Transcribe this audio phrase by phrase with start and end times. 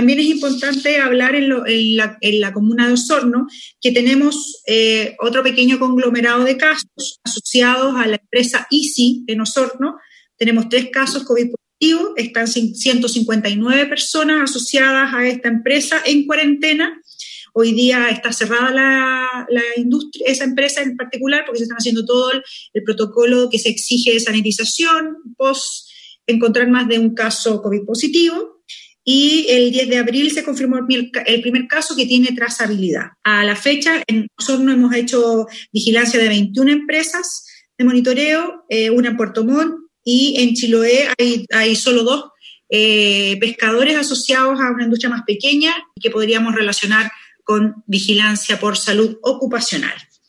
[0.00, 3.46] también es importante hablar en, la, comuna de Osorno
[3.82, 9.98] que tenemos eh, otro pequeño conglomerado de casos asociados a la empresa Easy en Osorno.
[10.38, 16.98] Tenemos tres casos COVID positivos, están 159 personas asociadas a esta empresa en cuarentena.
[17.52, 22.32] Hoy día está cerrada la, industria, esa empresa en particular, porque se están haciendo todo
[22.32, 22.42] el,
[22.72, 25.90] el protocolo que se exige de sanitización post
[26.26, 28.59] encontrar más de un caso COVID positivo
[29.12, 33.06] y el 10 de abril se confirmó el primer caso que tiene trazabilidad.
[33.24, 37.44] A la fecha, en Osorno hemos hecho vigilancia de 21 empresas
[37.76, 42.24] de monitoreo, eh, una en Puerto Montt y en Chiloé hay, hay solo dos
[42.68, 47.10] eh, pescadores asociados a una industria más pequeña que podríamos relacionar
[47.42, 49.94] con vigilancia por salud ocupacional.